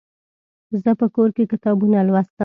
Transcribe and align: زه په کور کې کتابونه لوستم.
زه 0.83 0.91
په 0.99 1.07
کور 1.15 1.29
کې 1.35 1.43
کتابونه 1.51 1.97
لوستم. 2.07 2.37